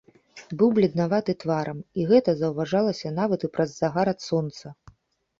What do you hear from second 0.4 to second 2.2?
Быў бледнаваты тварам, і